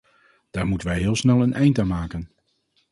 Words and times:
Daar 0.51 0.65
moeten 0.67 0.87
wij 0.87 0.99
heel 0.99 1.15
snel 1.15 1.41
een 1.41 1.53
eind 1.53 1.79
aan 1.79 1.87
maken. 1.87 2.31